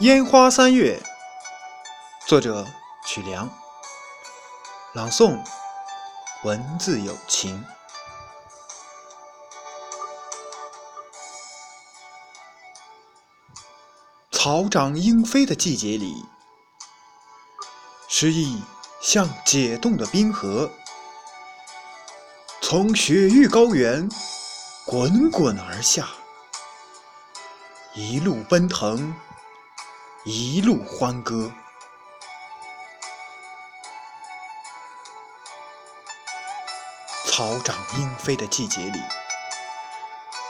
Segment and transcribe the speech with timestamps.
[0.00, 1.00] 烟花三月，
[2.26, 2.66] 作者
[3.06, 3.48] 曲梁，
[4.92, 5.40] 朗诵
[6.42, 7.64] 文字有情。
[14.32, 16.26] 草长莺飞的季节里，
[18.08, 18.60] 诗意
[19.00, 20.68] 像解冻的冰河，
[22.60, 24.08] 从雪域高原
[24.84, 26.08] 滚滚而下，
[27.94, 29.14] 一路奔腾。
[30.26, 31.52] 一路欢歌，
[37.26, 38.98] 草长莺飞的季节里，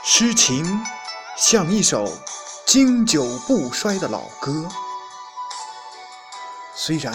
[0.01, 0.81] 诗情
[1.35, 2.07] 像一首
[2.65, 4.65] 经久不衰的老歌。
[6.73, 7.13] 虽然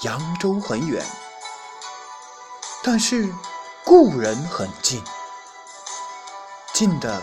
[0.00, 1.04] 扬州很远，
[2.82, 3.30] 但是
[3.84, 5.04] 故人很近，
[6.72, 7.22] 近的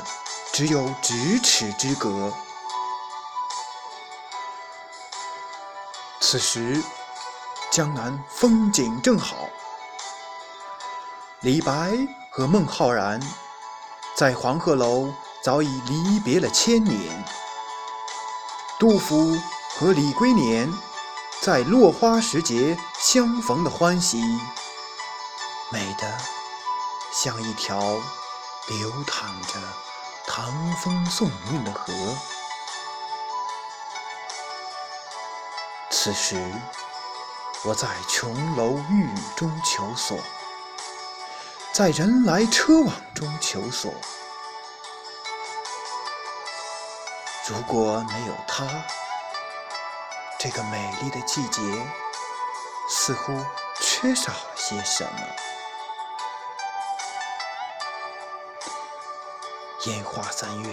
[0.54, 2.32] 只有咫尺之隔。
[6.30, 6.84] 此时，
[7.72, 9.48] 江南风景正好。
[11.40, 11.98] 李白
[12.30, 13.18] 和孟浩然
[14.14, 15.10] 在黄鹤楼
[15.42, 17.24] 早已离别了千年，
[18.78, 19.38] 杜甫
[19.78, 20.70] 和李龟年
[21.40, 24.22] 在落花时节相逢的欢喜，
[25.72, 26.14] 美得
[27.14, 27.80] 像一条
[28.68, 29.54] 流淌着
[30.28, 30.52] 唐
[30.84, 31.94] 风宋韵的河。
[36.00, 36.40] 此时，
[37.64, 40.20] 我在琼楼玉宇中求索，
[41.74, 43.92] 在人来车往中求索。
[47.48, 48.68] 如果没有他，
[50.40, 51.62] 这个美丽的季节
[52.88, 53.34] 似乎
[53.82, 55.20] 缺少了些什么。
[59.88, 60.70] 烟花三月，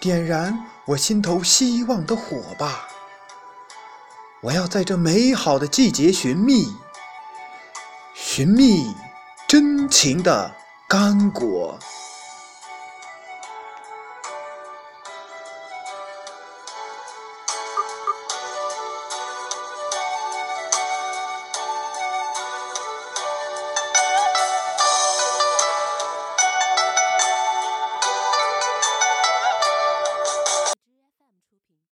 [0.00, 2.88] 点燃我心头希望的火吧。
[4.42, 6.66] 我要在这美好的季节寻觅，
[8.14, 8.94] 寻觅
[9.48, 10.54] 真情的
[10.86, 11.78] 干果。